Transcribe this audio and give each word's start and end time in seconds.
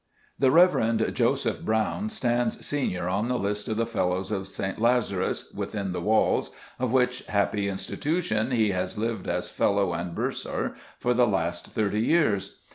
The 0.39 0.49
Reverend 0.49 1.07
Joseph 1.13 1.61
Brown 1.61 2.09
stands 2.09 2.65
senior 2.65 3.07
on 3.07 3.27
the 3.27 3.37
list 3.37 3.67
of 3.67 3.77
the 3.77 3.85
fellows 3.85 4.31
of 4.31 4.47
St. 4.47 4.81
Lazarus, 4.81 5.51
within 5.53 5.91
the 5.91 6.01
walls 6.01 6.49
of 6.79 6.91
which 6.91 7.23
happy 7.27 7.69
institution 7.69 8.49
he 8.49 8.71
has 8.71 8.97
lived 8.97 9.27
as 9.27 9.49
fellow 9.51 9.93
and 9.93 10.15
bursar 10.15 10.73
for 10.97 11.13
the 11.13 11.27
last 11.27 11.67
thirty 11.67 12.01
years. 12.01 12.63